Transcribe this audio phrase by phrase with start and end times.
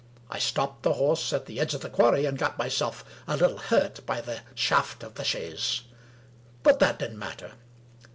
[0.31, 3.59] I stopped the horse at the edge of the quarry, and got myself a little
[3.59, 5.81] hurt by the shaft of the chaise.
[6.63, 7.51] But that didn't matter.